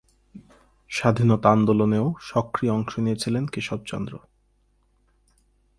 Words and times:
স্বাধীনতা 0.89 1.49
আন্দোলনেও 1.51 2.05
সক্রিয় 2.21 2.71
অংশ 2.71 2.93
নিয়েছিলেন 2.99 3.43
কেশবচন্দ্র। 3.47 4.13